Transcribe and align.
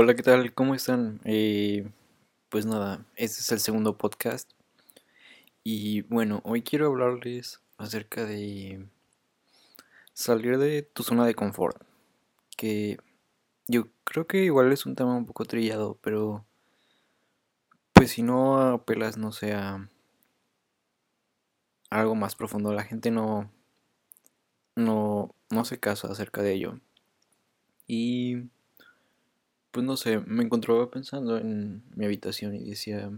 Hola, 0.00 0.14
¿qué 0.14 0.22
tal? 0.22 0.54
¿Cómo 0.54 0.76
están? 0.76 1.20
Eh, 1.24 1.90
pues 2.50 2.66
nada, 2.66 3.04
este 3.16 3.40
es 3.40 3.50
el 3.50 3.58
segundo 3.58 3.98
podcast. 3.98 4.48
Y 5.64 6.02
bueno, 6.02 6.40
hoy 6.44 6.62
quiero 6.62 6.86
hablarles 6.86 7.60
acerca 7.78 8.24
de 8.24 8.86
salir 10.12 10.58
de 10.58 10.82
tu 10.82 11.02
zona 11.02 11.26
de 11.26 11.34
confort. 11.34 11.82
Que 12.56 12.98
yo 13.66 13.88
creo 14.04 14.28
que 14.28 14.44
igual 14.44 14.70
es 14.70 14.86
un 14.86 14.94
tema 14.94 15.16
un 15.16 15.26
poco 15.26 15.44
trillado, 15.44 15.98
pero 16.00 16.46
pues 17.92 18.12
si 18.12 18.22
no 18.22 18.60
apelas, 18.60 19.18
no 19.18 19.32
sé, 19.32 19.52
a 19.52 19.88
algo 21.90 22.14
más 22.14 22.36
profundo, 22.36 22.72
la 22.72 22.84
gente 22.84 23.10
no, 23.10 23.50
no, 24.76 25.34
no 25.50 25.60
hace 25.60 25.80
caso 25.80 26.06
acerca 26.06 26.40
de 26.40 26.52
ello. 26.52 26.78
Y 27.88 28.48
pues 29.70 29.84
no 29.84 29.96
sé, 29.96 30.18
me 30.20 30.44
encontraba 30.44 30.90
pensando 30.90 31.36
en 31.36 31.82
mi 31.94 32.06
habitación 32.06 32.54
y 32.54 32.70
decía, 32.70 33.10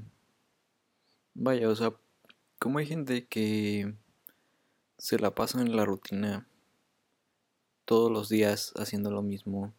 vaya, 1.34 1.68
o 1.68 1.76
sea, 1.76 1.92
¿cómo 2.59 2.78
hay 2.78 2.86
gente 2.86 3.26
que 3.26 3.95
se 4.98 5.18
la 5.18 5.34
pasa 5.34 5.60
en 5.60 5.76
la 5.76 5.84
rutina 5.84 6.46
todos 7.84 8.10
los 8.10 8.28
días 8.28 8.73
haciendo 8.76 9.10
lo 9.10 9.23
mismo 9.23 9.73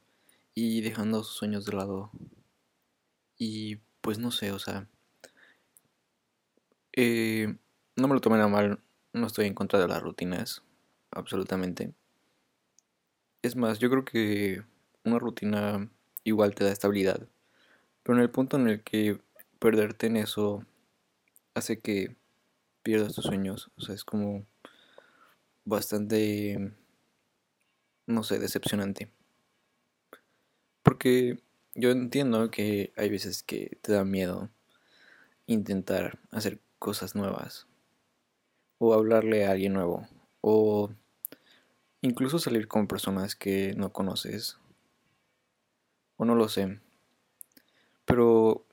y 0.53 0.81
dejando 0.81 1.23
sus 1.23 1.35
sueños 1.35 1.65
de 1.65 1.73
lado? 1.73 2.11
Y 3.37 3.77
pues 4.01 4.17
no 4.19 4.31
sé, 4.31 4.51
o 4.51 4.59
sea, 4.59 4.87
eh, 6.93 7.55
no 7.95 8.07
me 8.07 8.13
lo 8.13 8.21
tomen 8.21 8.41
a 8.41 8.47
mal, 8.47 8.79
no 9.13 9.27
estoy 9.27 9.47
en 9.47 9.53
contra 9.53 9.79
de 9.79 9.87
las 9.87 10.01
rutinas, 10.01 10.63
absolutamente. 11.11 11.93
Es 13.41 13.55
más, 13.55 13.79
yo 13.79 13.89
creo 13.89 14.05
que 14.05 14.63
una 15.03 15.19
rutina 15.19 15.89
igual 16.23 16.55
te 16.55 16.63
da 16.63 16.71
estabilidad. 16.71 17.27
Pero 18.03 18.17
en 18.17 18.23
el 18.23 18.29
punto 18.29 18.57
en 18.57 18.67
el 18.67 18.83
que 18.83 19.19
perderte 19.59 20.07
en 20.07 20.17
eso 20.17 20.65
hace 21.53 21.79
que 21.79 22.15
pierdas 22.83 23.13
tus 23.13 23.25
sueños. 23.25 23.71
O 23.77 23.81
sea, 23.81 23.95
es 23.95 24.03
como 24.03 24.45
bastante, 25.65 26.73
no 28.07 28.23
sé, 28.23 28.39
decepcionante. 28.39 29.11
Porque 30.83 31.39
yo 31.75 31.91
entiendo 31.91 32.49
que 32.49 32.91
hay 32.97 33.09
veces 33.09 33.43
que 33.43 33.77
te 33.81 33.93
da 33.93 34.03
miedo 34.03 34.49
intentar 35.45 36.19
hacer 36.31 36.59
cosas 36.79 37.15
nuevas. 37.15 37.67
O 38.79 38.93
hablarle 38.93 39.45
a 39.45 39.51
alguien 39.51 39.73
nuevo. 39.73 40.07
O 40.41 40.89
incluso 42.01 42.39
salir 42.39 42.67
con 42.67 42.87
personas 42.87 43.35
que 43.35 43.73
no 43.75 43.93
conoces 43.93 44.57
o 46.21 46.25
no 46.25 46.35
lo 46.35 46.47
sé. 46.49 46.79
Pero 48.05 48.63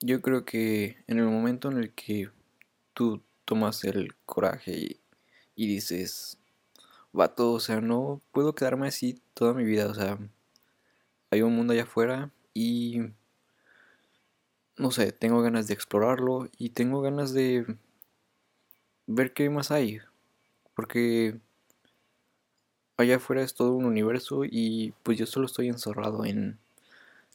yo 0.00 0.22
creo 0.22 0.44
que 0.44 0.96
en 1.08 1.18
el 1.18 1.24
momento 1.24 1.68
en 1.68 1.78
el 1.78 1.92
que 1.92 2.30
tú 2.94 3.20
tomas 3.44 3.82
el 3.82 4.14
coraje 4.26 5.00
y, 5.56 5.66
dices, 5.66 6.38
vato, 7.12 7.50
o 7.50 7.58
sea, 7.58 7.80
no 7.80 8.20
puedo 8.30 8.54
quedarme 8.54 8.86
así 8.86 9.20
toda 9.34 9.54
mi 9.54 9.64
vida, 9.64 9.88
o 9.88 9.94
sea, 9.94 10.18
hay 11.32 11.42
un 11.42 11.56
mundo 11.56 11.72
allá 11.72 11.82
afuera 11.82 12.30
y 12.54 13.00
no 14.76 14.92
sé, 14.92 15.10
tengo 15.10 15.42
ganas 15.42 15.66
de 15.66 15.74
explorarlo 15.74 16.48
y 16.58 16.70
tengo 16.70 17.00
ganas 17.00 17.32
de 17.32 17.76
ver 19.08 19.32
qué 19.32 19.50
más 19.50 19.72
hay, 19.72 19.98
porque 20.74 21.40
allá 22.96 23.16
afuera 23.16 23.42
es 23.42 23.54
todo 23.54 23.74
un 23.74 23.84
universo 23.84 24.44
y 24.44 24.94
pues 25.02 25.18
yo 25.18 25.26
solo 25.26 25.46
estoy 25.46 25.68
encerrado 25.68 26.24
en 26.24 26.58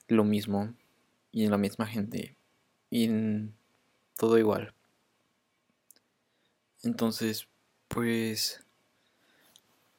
lo 0.07 0.23
mismo 0.23 0.73
y 1.31 1.45
en 1.45 1.51
la 1.51 1.57
misma 1.57 1.85
gente 1.85 2.35
y 2.89 3.05
en 3.05 3.53
todo 4.17 4.37
igual. 4.37 4.73
Entonces, 6.83 7.47
pues, 7.87 8.63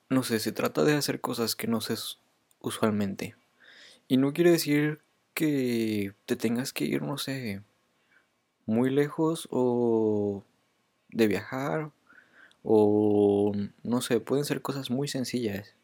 no 0.09 0.23
sé, 0.23 0.39
se 0.41 0.53
trata 0.53 0.85
de 0.85 0.95
hacer 0.95 1.21
cosas 1.21 1.55
que 1.57 1.67
no 1.67 1.81
sé 1.81 1.95
usualmente. 2.61 3.37
Y 4.09 4.17
no 4.17 4.33
quiere 4.33 4.53
decir 4.53 5.01
que 5.35 6.15
te 6.27 6.37
tengas 6.37 6.73
que 6.73 6.85
ir, 6.85 7.03
no 7.03 7.19
sé, 7.19 7.63
muy 8.67 8.91
lejos 8.91 9.49
o 9.51 10.45
de 11.11 11.27
viajar 11.27 11.91
o 12.63 13.53
no 13.83 14.01
sé, 14.01 14.21
pueden 14.21 14.45
ser 14.45 14.63
cosas 14.63 14.91
muy 14.91 15.09
sencillas. 15.09 15.75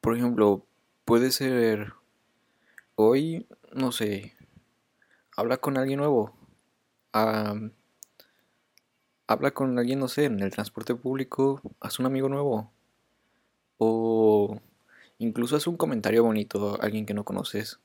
Por 0.00 0.16
ejemplo, 0.16 0.66
puede 1.04 1.30
ser 1.30 1.94
hoy, 2.96 3.46
no 3.72 3.92
sé, 3.92 4.34
habla 5.36 5.58
con 5.58 5.76
alguien 5.78 5.98
nuevo. 5.98 6.32
habla 9.26 9.50
con 9.52 9.78
alguien, 9.78 9.98
no 9.98 10.08
sé, 10.08 10.24
en 10.24 10.40
el 10.40 10.50
transporte 10.50 10.94
público, 10.94 11.60
haz 11.80 11.98
un 11.98 12.06
amigo 12.06 12.28
nuevo. 12.28 12.70
O 13.78 14.60
incluso 15.18 15.56
haz 15.56 15.66
un 15.66 15.76
comentario 15.76 16.24
bonito 16.24 16.74
a 16.80 16.84
alguien 16.84 17.06
que 17.06 17.14
no 17.14 17.24
conoces. 17.24 17.80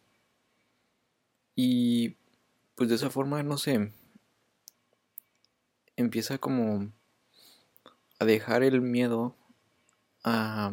Y 1.56 2.16
pues 2.76 2.90
de 2.90 2.96
esa 2.96 3.10
forma, 3.10 3.44
no 3.44 3.58
sé, 3.58 3.92
empieza 6.02 6.38
como 6.38 6.92
a 8.20 8.26
dejar 8.26 8.64
el 8.64 8.82
miedo 8.82 9.36
a 10.24 10.72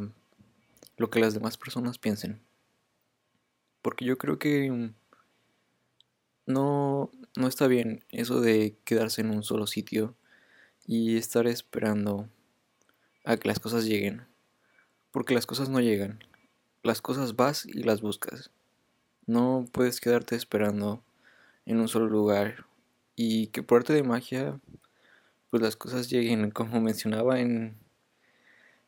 lo 0.97 1.11
que 1.11 1.21
las 1.21 1.35
demás 1.35 1.57
personas 1.57 1.99
piensen. 1.99 2.41
Porque 3.83 4.05
yo 4.05 4.19
creo 4.19 4.39
que 4.39 4.93
no, 6.47 7.11
no 7.37 7.47
está 7.47 7.67
bien 7.67 8.05
eso 8.11 8.41
de 8.41 8.77
quedarse 8.85 9.21
en 9.21 9.31
un 9.31 9.43
solo 9.43 9.67
sitio 9.67 10.15
y 10.87 11.17
estar 11.17 11.47
esperando 11.47 12.29
a 13.25 13.37
que 13.37 13.49
las 13.49 13.61
cosas 13.61 13.85
lleguen. 13.85 14.27
Porque 15.11 15.35
las 15.35 15.47
cosas 15.47 15.69
no 15.69 15.81
llegan. 15.81 16.25
Las 16.83 17.01
cosas 17.01 17.37
vas 17.37 17.67
y 17.67 17.83
las 17.83 18.01
buscas. 18.01 18.51
No 19.27 19.67
puedes 19.73 20.01
quedarte 20.01 20.37
esperando 20.37 21.03
en 21.65 21.81
un 21.81 21.89
solo 21.89 22.07
lugar 22.07 22.67
y 23.17 23.49
que 23.49 23.63
por 23.63 23.79
arte 23.79 23.93
de 23.93 24.03
magia 24.05 24.61
pues 25.51 25.63
las 25.63 25.77
cosas 25.77 26.11
lleguen, 26.11 26.51
como 26.51 26.81
mencionaba 26.81 27.41
en, 27.41 27.77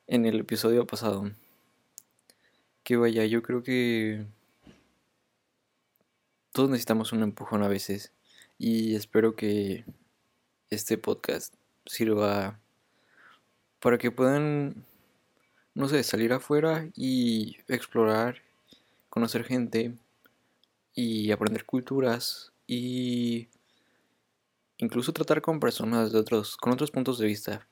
en 0.07 0.27
el 0.27 0.41
episodio 0.41 0.87
pasado. 0.87 1.31
Que 2.83 2.97
vaya, 2.97 3.25
yo 3.27 3.43
creo 3.43 3.63
que 3.63 4.27
todos 6.53 6.71
necesitamos 6.71 7.13
un 7.13 7.23
empujón 7.23 7.63
a 7.63 7.69
veces 7.69 8.13
y 8.59 8.97
espero 8.97 9.37
que 9.37 9.85
este 10.71 10.99
podcast 10.99 11.55
sirva 11.87 12.59
para 13.81 13.99
que 13.99 14.11
puedan, 14.11 14.85
no 15.75 15.89
sé, 15.89 16.03
salir 16.03 16.33
afuera 16.33 16.89
y 16.97 17.59
explorar, 17.69 18.43
conocer 19.09 19.45
gente 19.45 19.95
y 20.95 21.31
aprender 21.31 21.65
culturas 21.65 22.53
y 22.67 23.49
incluso 24.79 25.13
tratar 25.13 25.43
con 25.43 25.61
personas 25.61 26.13
de 26.13 26.19
otros, 26.19 26.57
con 26.57 26.73
otros 26.73 26.91
puntos 26.91 27.19
de 27.19 27.27
vista, 27.27 27.69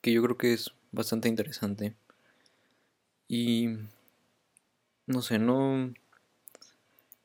que 0.00 0.12
yo 0.12 0.22
creo 0.22 0.38
que 0.38 0.52
es 0.52 0.72
bastante 0.92 1.28
interesante. 1.28 1.96
Y 3.26 3.68
no 5.06 5.22
sé, 5.22 5.38
no 5.38 5.92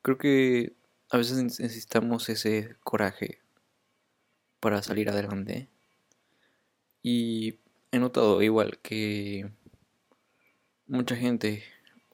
creo 0.01 0.17
que 0.17 0.73
a 1.09 1.17
veces 1.17 1.41
necesitamos 1.43 2.27
ese 2.29 2.75
coraje 2.83 3.39
para 4.59 4.81
salir 4.81 5.09
adelante. 5.09 5.69
Y 7.01 7.59
he 7.91 7.99
notado 7.99 8.41
igual 8.41 8.79
que 8.81 9.51
mucha 10.87 11.15
gente, 11.15 11.63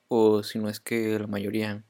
o 0.07 0.43
si 0.43 0.57
no 0.59 0.69
es 0.69 0.79
que 0.79 1.17
la 1.19 1.27
mayoría, 1.27 1.83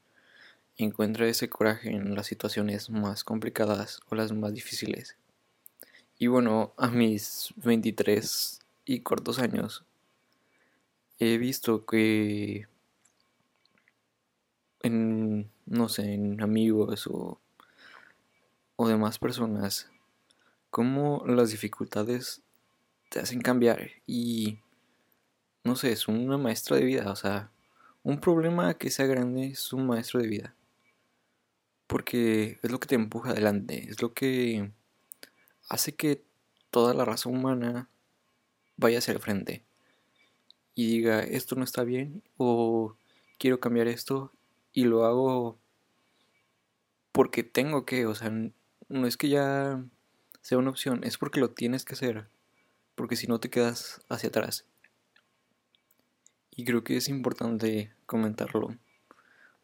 encuentra 0.84 1.26
ese 1.26 1.48
coraje 1.48 1.90
en 1.90 2.14
las 2.14 2.26
situaciones 2.26 2.90
más 2.90 3.24
complicadas 3.24 4.00
o 4.08 4.14
las 4.14 4.32
más 4.32 4.52
difíciles. 4.52 5.16
Y 6.18 6.26
bueno, 6.26 6.74
a 6.76 6.88
mis 6.88 7.54
23 7.56 8.60
y 8.84 9.00
cortos 9.00 9.38
años, 9.38 9.84
he 11.18 11.38
visto 11.38 11.86
que 11.86 12.66
en, 14.82 15.50
no 15.66 15.88
sé, 15.88 16.14
en 16.14 16.42
amigos 16.42 17.06
o, 17.06 17.40
o 18.76 18.88
demás 18.88 19.18
personas, 19.18 19.90
cómo 20.70 21.22
las 21.26 21.50
dificultades 21.50 22.42
te 23.10 23.20
hacen 23.20 23.40
cambiar 23.40 23.90
y, 24.06 24.58
no 25.64 25.76
sé, 25.76 25.92
es 25.92 26.08
una 26.08 26.38
maestra 26.38 26.76
de 26.76 26.84
vida, 26.84 27.10
o 27.10 27.16
sea, 27.16 27.50
un 28.02 28.20
problema 28.20 28.74
que 28.74 28.90
sea 28.90 29.06
grande 29.06 29.48
es 29.48 29.72
un 29.72 29.86
maestro 29.86 30.20
de 30.20 30.28
vida. 30.28 30.54
Porque 31.90 32.60
es 32.62 32.70
lo 32.70 32.78
que 32.78 32.86
te 32.86 32.94
empuja 32.94 33.30
adelante, 33.30 33.90
es 33.90 34.00
lo 34.00 34.14
que 34.14 34.70
hace 35.68 35.96
que 35.96 36.22
toda 36.70 36.94
la 36.94 37.04
raza 37.04 37.28
humana 37.28 37.88
vaya 38.76 38.98
hacia 38.98 39.12
el 39.12 39.18
frente 39.18 39.64
y 40.76 40.86
diga 40.86 41.20
esto 41.20 41.56
no 41.56 41.64
está 41.64 41.82
bien 41.82 42.22
o 42.36 42.94
quiero 43.38 43.58
cambiar 43.58 43.88
esto 43.88 44.32
y 44.72 44.84
lo 44.84 45.04
hago 45.04 45.58
porque 47.12 47.42
tengo 47.42 47.84
que, 47.84 48.06
o 48.06 48.14
sea, 48.14 48.30
no 48.88 49.06
es 49.06 49.16
que 49.16 49.28
ya 49.28 49.84
sea 50.42 50.58
una 50.58 50.70
opción, 50.70 51.02
es 51.02 51.18
porque 51.18 51.40
lo 51.40 51.50
tienes 51.50 51.84
que 51.84 51.94
hacer, 51.94 52.28
porque 52.94 53.16
si 53.16 53.26
no 53.26 53.40
te 53.40 53.50
quedas 53.50 54.00
hacia 54.08 54.28
atrás. 54.28 54.64
Y 56.50 56.64
creo 56.64 56.84
que 56.84 56.96
es 56.96 57.08
importante 57.08 57.92
comentarlo, 58.06 58.76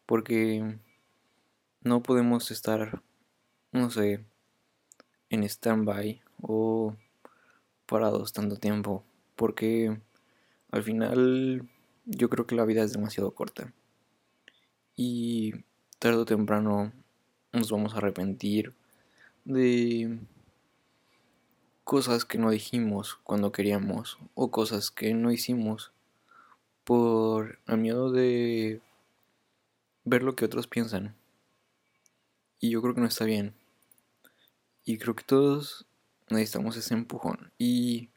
porque 0.05 0.77
no 1.87 2.03
podemos 2.03 2.51
estar, 2.51 3.01
no 3.71 3.89
sé, 3.89 4.25
en 5.29 5.43
stand-by 5.43 6.21
o 6.41 6.95
parados 7.85 8.33
tanto 8.33 8.57
tiempo, 8.57 9.03
porque 9.35 9.99
al 10.71 10.83
final 10.83 11.67
yo 12.05 12.29
creo 12.29 12.45
que 12.45 12.55
la 12.55 12.65
vida 12.65 12.83
es 12.83 12.91
demasiado 12.91 13.31
corta. 13.31 13.73
Y 14.95 15.53
tarde 15.99 16.17
o 16.17 16.25
temprano 16.25 16.91
nos 17.53 17.71
vamos 17.71 17.93
a 17.93 17.97
arrepentir 17.97 18.73
de 19.45 20.19
cosas 21.83 22.25
que 22.25 22.37
no 22.37 22.49
dijimos 22.49 23.17
cuando 23.23 23.51
queríamos 23.51 24.17
o 24.35 24.51
cosas 24.51 24.91
que 24.91 25.13
no 25.13 25.31
hicimos 25.31 25.93
por 26.83 27.59
el 27.67 27.77
miedo 27.77 28.11
de 28.11 28.81
ver 30.03 30.23
lo 30.23 30.35
que 30.35 30.45
otros 30.45 30.67
piensan. 30.67 31.15
Y 32.59 32.71
yo 32.71 32.81
creo 32.81 32.95
que 32.95 33.01
no 33.01 33.07
está 33.07 33.25
bien. 33.25 33.53
Y 34.85 34.97
creo 34.97 35.15
que 35.15 35.23
todos 35.23 35.85
necesitamos 36.29 36.77
ese 36.77 36.93
empujón. 36.93 37.51
Y 37.57 38.09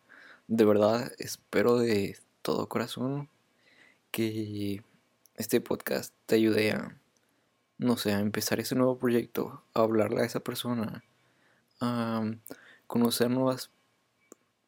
de 0.48 0.64
verdad 0.64 1.12
espero 1.18 1.78
de 1.78 2.18
todo 2.42 2.68
corazón 2.68 3.28
que 4.10 4.82
este 5.36 5.60
podcast 5.60 6.14
te 6.26 6.36
ayude 6.36 6.72
a, 6.72 6.96
no 7.78 7.96
sé, 7.96 8.12
a 8.12 8.20
empezar 8.20 8.60
ese 8.60 8.74
nuevo 8.74 8.98
proyecto, 8.98 9.62
a 9.74 9.80
hablarle 9.80 10.22
a 10.22 10.24
esa 10.24 10.40
persona, 10.40 11.04
a 11.80 12.22
conocer 12.86 13.30
nuevas 13.30 13.70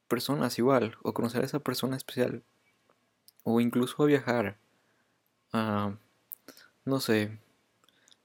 personas 0.09 0.59
igual, 0.59 0.97
o 1.03 1.13
conocer 1.13 1.43
a 1.43 1.47
esa 1.47 1.59
persona 1.59 1.97
especial, 1.97 2.43
o 3.45 3.61
incluso 3.61 4.03
a 4.03 4.07
viajar, 4.07 4.57
a, 5.53 5.95
no 6.85 7.01
sé, 7.01 7.39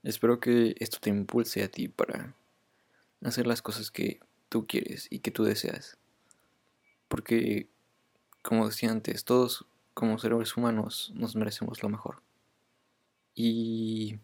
espero 0.03 0.39
que 0.39 0.75
esto 0.79 0.99
te 0.99 1.09
impulse 1.09 1.63
a 1.63 1.69
ti 1.69 1.87
para 1.87 2.35
hacer 3.23 3.47
las 3.47 3.61
cosas 3.61 3.91
que 3.91 4.19
tú 4.49 4.67
quieres 4.67 5.07
y 5.09 5.19
que 5.19 5.31
tú 5.31 5.43
deseas. 5.43 5.97
Porque, 7.07 7.67
como 8.41 8.67
decía 8.67 8.91
antes, 8.91 9.23
todos 9.25 9.65
como 9.93 10.19
seres 10.19 10.55
humanos 10.55 11.11
nos 11.15 11.35
merecemos 11.35 11.81
lo 11.81 11.89
mejor. 11.89 12.21
Y, 13.33 14.19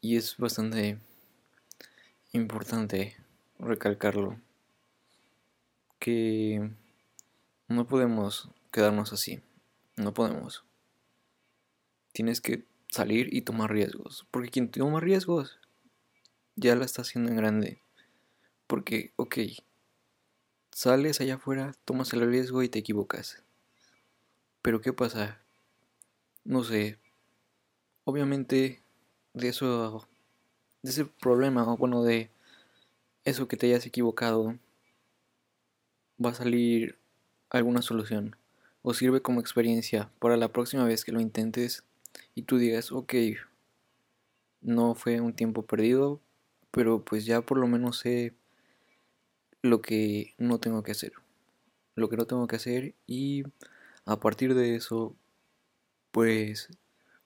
y 0.00 0.16
es 0.16 0.36
bastante 0.36 0.98
importante 2.32 3.16
recalcarlo. 3.58 4.40
Que 5.98 6.70
no 7.68 7.86
podemos 7.86 8.48
quedarnos 8.72 9.12
así. 9.12 9.40
No 9.96 10.12
podemos. 10.12 10.64
Tienes 12.12 12.40
que 12.40 12.64
salir 12.92 13.32
y 13.34 13.40
tomar 13.40 13.72
riesgos. 13.72 14.26
Porque 14.30 14.50
quien 14.50 14.70
toma 14.70 15.00
riesgos 15.00 15.58
ya 16.56 16.76
la 16.76 16.84
está 16.84 17.02
haciendo 17.02 17.30
en 17.30 17.36
grande. 17.36 17.80
Porque, 18.66 19.12
ok, 19.16 19.38
sales 20.70 21.20
allá 21.20 21.36
afuera, 21.36 21.74
tomas 21.86 22.12
el 22.12 22.28
riesgo 22.28 22.62
y 22.62 22.68
te 22.68 22.78
equivocas. 22.78 23.42
Pero 24.60 24.82
¿qué 24.82 24.92
pasa? 24.92 25.40
No 26.44 26.62
sé. 26.64 26.98
Obviamente 28.04 28.82
de 29.32 29.48
eso, 29.48 30.06
de 30.82 30.90
ese 30.90 31.06
problema, 31.06 31.64
o 31.64 31.78
bueno, 31.78 32.02
de 32.02 32.30
eso 33.24 33.48
que 33.48 33.56
te 33.56 33.68
hayas 33.68 33.86
equivocado, 33.86 34.58
va 36.22 36.30
a 36.30 36.34
salir 36.34 36.98
alguna 37.48 37.80
solución. 37.80 38.36
O 38.82 38.92
sirve 38.92 39.22
como 39.22 39.40
experiencia 39.40 40.10
para 40.18 40.36
la 40.36 40.48
próxima 40.48 40.84
vez 40.84 41.04
que 41.04 41.12
lo 41.12 41.20
intentes 41.20 41.84
y 42.34 42.42
tú 42.42 42.58
digas, 42.58 42.92
ok, 42.92 43.14
no 44.60 44.94
fue 44.94 45.20
un 45.20 45.34
tiempo 45.34 45.62
perdido, 45.62 46.20
pero 46.70 47.04
pues 47.04 47.26
ya 47.26 47.42
por 47.42 47.58
lo 47.58 47.66
menos 47.66 47.98
sé 47.98 48.34
lo 49.60 49.80
que 49.82 50.34
no 50.38 50.58
tengo 50.58 50.82
que 50.82 50.92
hacer. 50.92 51.12
Lo 51.94 52.08
que 52.08 52.16
no 52.16 52.26
tengo 52.26 52.46
que 52.46 52.56
hacer 52.56 52.94
y 53.06 53.44
a 54.06 54.18
partir 54.18 54.54
de 54.54 54.76
eso, 54.76 55.14
pues 56.10 56.68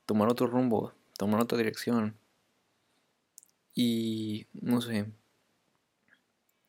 tomar 0.06 0.28
otro 0.28 0.46
rumbo, 0.46 0.92
tomar 1.16 1.40
otra 1.40 1.58
dirección. 1.58 2.16
Y 3.74 4.46
no 4.52 4.80
sé, 4.80 5.06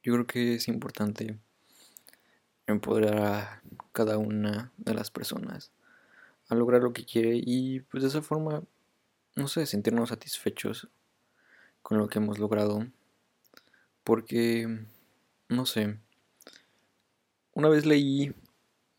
yo 0.04 0.14
creo 0.14 0.28
que 0.28 0.56
es 0.56 0.68
importante 0.68 1.38
empoderar 2.68 3.24
a 3.24 3.62
cada 3.94 4.18
una 4.18 4.72
de 4.78 4.94
las 4.94 5.10
personas 5.10 5.72
a 6.50 6.56
lograr 6.56 6.82
lo 6.82 6.94
que 6.94 7.06
quiere 7.06 7.40
y 7.44 7.82
pues 7.82 8.04
de 8.04 8.10
esa 8.10 8.22
forma, 8.22 8.64
no 9.36 9.48
sé, 9.48 9.66
sentirnos 9.66 10.10
satisfechos 10.10 10.88
con 11.82 11.98
lo 11.98 12.08
que 12.08 12.20
hemos 12.20 12.40
logrado. 12.40 12.88
Porque 14.04 14.86
no 15.50 15.66
sé. 15.66 16.00
Una 17.54 17.70
vez 17.70 17.86
leí, 17.86 18.34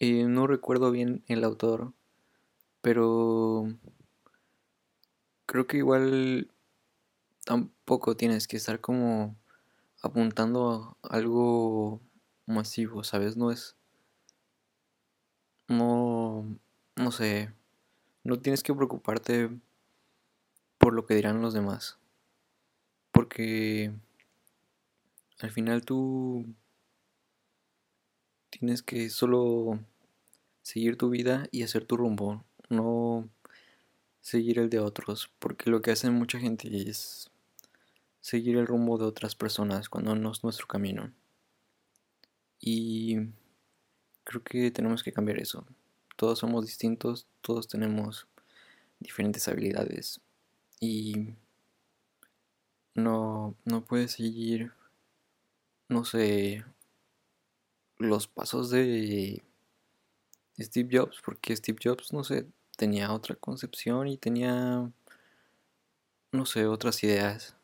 eh, 0.01 0.25
no 0.25 0.47
recuerdo 0.47 0.91
bien 0.91 1.23
el 1.29 1.45
autor, 1.45 1.93
pero 2.83 3.73
creo 5.47 5.67
que 5.67 5.79
igual 5.79 6.51
tampoco 7.45 8.17
tienes 8.17 8.49
que 8.49 8.59
estar 8.59 8.81
como 8.81 9.37
apuntando 10.03 10.99
a 11.03 11.17
algo 11.17 12.01
masivo, 12.47 13.05
¿sabes? 13.05 13.37
No 13.37 13.51
es... 13.51 13.77
No... 15.69 16.59
No 16.99 17.13
sé. 17.13 17.53
No 18.25 18.41
tienes 18.41 18.65
que 18.65 18.75
preocuparte 18.75 19.51
por 20.79 20.95
lo 20.95 21.07
que 21.07 21.15
dirán 21.15 21.41
los 21.41 21.55
demás. 21.55 21.97
Porque 23.13 23.93
al 25.39 25.53
final 25.53 25.85
tú 25.85 26.45
tienes 28.51 28.83
que 28.83 29.11
solo 29.11 29.79
seguir 30.63 30.99
tu 30.99 31.09
vida 31.09 31.47
y 31.53 31.63
hacer 31.63 31.85
tu 31.85 31.97
rumbo, 31.97 32.45
no 32.69 33.29
seguir 34.21 34.59
el 34.59 34.69
de 34.69 34.81
otros, 34.81 35.31
porque 35.39 35.71
lo 35.71 35.81
que 35.83 35.93
hace 35.93 36.11
mucha 36.11 36.41
gente 36.41 36.69
es 36.91 37.31
seguir 38.21 38.57
el 38.57 38.67
rumbo 38.67 38.99
de 38.99 39.05
otras 39.05 39.37
personas 39.37 39.89
cuando 39.89 40.17
no 40.17 40.33
es 40.33 40.43
nuestro 40.43 40.67
camino. 40.67 41.13
Y 42.61 43.19
creo 44.25 44.43
que 44.43 44.73
tenemos 44.73 45.05
que 45.05 45.13
cambiar 45.13 45.39
eso. 45.39 45.65
Todos 46.19 46.41
somos 46.41 46.67
distintos, 46.67 47.27
todos 47.41 47.67
tenemos 47.67 48.27
diferentes 49.01 49.49
habilidades 49.49 50.21
y 50.81 51.35
no, 52.95 53.55
no 53.65 53.85
puedes 53.87 54.13
seguir 54.13 54.73
no 55.89 56.05
sé, 56.05 56.65
los 57.97 58.29
pasos 58.29 58.71
de 58.71 59.43
Steve 60.59 60.89
Jobs, 60.99 61.21
porque 61.25 61.57
Steve 61.57 61.79
Jobs, 61.83 62.13
no 62.13 62.25
sé, 62.25 62.47
tenía 62.77 63.13
otra 63.13 63.35
concepción 63.37 64.07
y 64.07 64.19
tenía, 64.19 64.91
no 66.33 66.47
sé, 66.47 66.67
otras 66.67 67.03
ideas. 67.03 67.57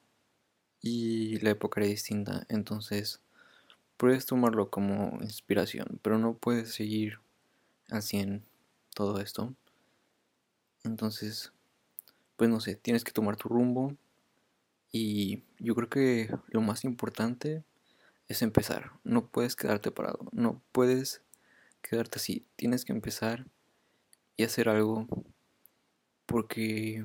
Y 0.81 1.39
la 1.41 1.51
época 1.51 1.81
era 1.81 1.89
distinta, 1.89 2.47
entonces 2.49 3.21
puedes 3.97 4.27
tomarlo 4.27 4.71
como 4.71 5.19
inspiración, 5.23 5.99
pero 6.03 6.19
no 6.19 6.35
puedes 6.35 6.75
seguir 6.75 7.21
al 7.91 8.03
100 8.03 8.45
todo 8.95 9.21
esto. 9.21 9.55
Entonces, 10.85 11.53
pues 12.37 12.51
no 12.51 12.61
sé, 12.61 12.77
tienes 12.77 13.05
que 13.05 13.13
tomar 13.13 13.37
tu 13.37 13.49
rumbo. 13.49 13.97
Y 14.93 15.43
yo 15.59 15.75
creo 15.75 15.89
que 15.89 16.35
lo 16.49 16.61
más 16.61 16.85
importante 16.85 17.65
es 18.29 18.43
empezar. 18.43 18.93
No 19.03 19.27
puedes 19.27 19.57
quedarte 19.57 19.91
parado. 19.91 20.29
No 20.33 20.63
puedes 20.73 21.23
quedarte 21.83 22.19
así. 22.19 22.47
Tienes 22.57 22.85
que 22.85 22.93
empezar 22.93 23.47
y 24.37 24.45
hacer 24.45 24.69
algo 24.69 25.07
porque, 26.27 27.05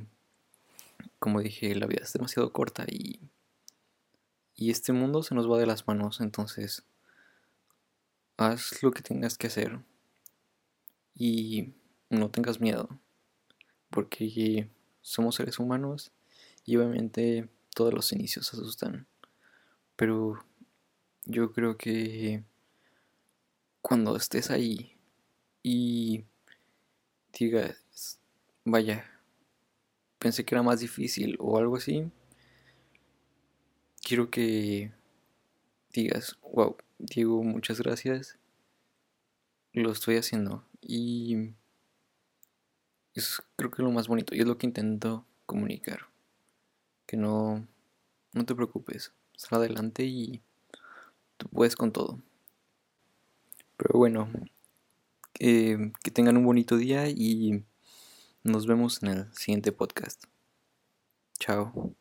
como 1.19 1.41
dije, 1.41 1.73
la 1.75 1.87
vida 1.87 2.01
es 2.03 2.13
demasiado 2.13 2.53
corta 2.53 2.85
y, 2.87 3.19
y 4.55 4.71
este 4.71 4.93
mundo 4.93 5.23
se 5.23 5.35
nos 5.35 5.49
va 5.49 5.57
de 5.57 5.65
las 5.65 5.87
manos. 5.87 6.21
Entonces, 6.21 6.83
haz 8.37 8.83
lo 8.83 8.91
que 8.91 9.01
tengas 9.01 9.37
que 9.37 9.47
hacer 9.47 9.79
y 11.19 11.73
no 12.09 12.31
tengas 12.31 12.61
miedo 12.61 12.87
porque 13.89 14.69
somos 15.01 15.35
seres 15.35 15.59
humanos 15.59 16.11
y 16.65 16.77
obviamente 16.77 17.49
todos 17.75 17.93
los 17.93 18.11
inicios 18.13 18.51
asustan. 18.53 19.05
Pero 19.97 20.43
yo 21.25 21.51
creo 21.51 21.77
que 21.77 22.43
cuando 23.81 24.15
estés 24.15 24.49
ahí 24.49 24.97
y 25.61 26.23
digas, 27.37 28.19
vaya, 28.63 29.05
pensé 30.19 30.45
que 30.45 30.55
era 30.55 30.63
más 30.63 30.79
difícil 30.79 31.35
o 31.39 31.57
algo 31.57 31.75
así, 31.75 32.09
quiero 34.01 34.29
que 34.31 34.93
digas, 35.91 36.37
wow, 36.53 36.77
Diego, 36.97 37.43
muchas 37.43 37.81
gracias, 37.81 38.37
lo 39.73 39.91
estoy 39.91 40.15
haciendo 40.15 40.68
y 40.81 41.53
es 43.13 43.41
creo 43.55 43.71
que 43.71 43.83
lo 43.83 43.91
más 43.91 44.07
bonito 44.07 44.35
y 44.35 44.39
es 44.39 44.47
lo 44.47 44.57
que 44.57 44.67
intento 44.67 45.25
comunicar, 45.45 46.07
que 47.05 47.17
no, 47.17 47.67
no 48.33 48.45
te 48.45 48.55
preocupes, 48.55 49.13
sal 49.35 49.59
adelante 49.59 50.05
y 50.05 50.41
tú 51.37 51.47
puedes 51.49 51.75
con 51.75 51.91
todo. 51.91 52.19
Pero 53.77 53.97
bueno, 53.97 54.29
eh, 55.39 55.91
que 56.03 56.11
tengan 56.11 56.37
un 56.37 56.45
bonito 56.45 56.77
día 56.77 57.07
y 57.09 57.63
nos 58.43 58.67
vemos 58.67 59.01
en 59.03 59.09
el 59.09 59.33
siguiente 59.33 59.71
podcast. 59.71 60.25
Chao. 61.39 61.98